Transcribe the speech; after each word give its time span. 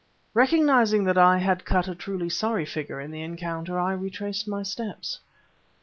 Recognizing 0.33 1.03
that 1.03 1.17
I 1.19 1.37
had 1.37 1.63
cut 1.63 1.87
a 1.87 1.93
truly 1.93 2.27
sorry 2.27 2.65
figure 2.65 2.99
in 2.99 3.11
the 3.11 3.21
encounter, 3.21 3.79
I 3.79 3.93
retraced 3.93 4.47
my 4.47 4.63
steps. 4.63 5.19